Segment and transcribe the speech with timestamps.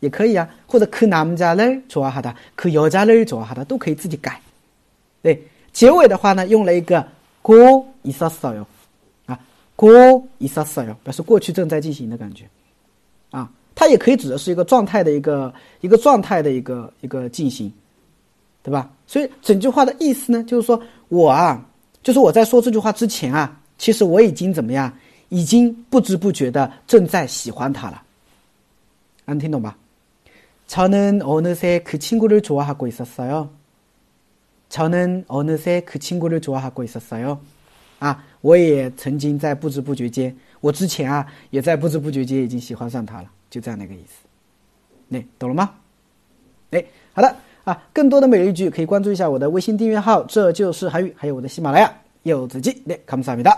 [0.00, 0.48] 也可以啊。
[0.66, 4.40] 或者그남자를좋아하 다， 그여자를좋아하 다， 都可以自己改，
[5.22, 5.48] 对。
[5.76, 7.06] 结尾的话呢，用了一个
[7.42, 8.64] 고있었어 요，
[9.26, 9.38] 啊，
[9.76, 12.44] 고있었어 요， 表示过去正在进行的感觉，
[13.30, 17.72] 啊，它也可以指的是一个状态的一个一个状态的一个一个进行，
[18.62, 18.90] 对吧？
[19.06, 21.64] 所以整句话的意思呢，就是说我啊，
[22.02, 24.92] 就是我在说这句话之前啊，其实我已经怎么样，
[25.30, 28.02] 已经不知不觉的正在喜欢他了，
[29.24, 29.76] 能听懂吧？
[30.68, 33.48] 저는어느새그친구를좋아하고있었어 요。
[34.68, 37.40] 저는 어느새 그 친구를 좋아하고 있었어요.
[38.00, 44.26] 아, 我也曾经在不知不觉间，我之前啊也在不知不觉间已经喜欢上他了，就这样的一个意思。
[45.10, 45.74] 对，懂了吗？
[46.70, 51.94] 哎，好的啊，更多的每日一句可以关注一下我的微信订阅号，这就是韩语，还有我的喜马拉雅
[52.24, 52.72] 柚子鸡。
[52.86, 53.56] 对，감사합니다。